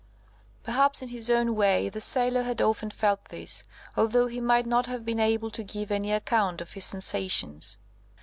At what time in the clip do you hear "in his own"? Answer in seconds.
1.03-1.53